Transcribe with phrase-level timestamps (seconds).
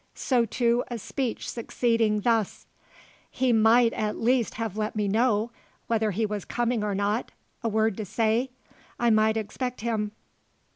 [0.15, 2.65] So too a speech succeeding, thus:
[3.29, 5.51] "He might at least have let me know,
[5.85, 7.31] whether he was coming or not
[7.61, 8.49] a word to say,
[8.99, 10.13] I might expect him.